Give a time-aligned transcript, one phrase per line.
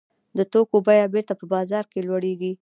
[0.37, 2.51] د توکو بیه بېرته په بازار کې لوړېږي